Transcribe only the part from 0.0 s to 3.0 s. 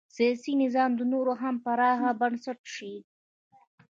سیاسي نظام نور هم پراخ بنسټه شي.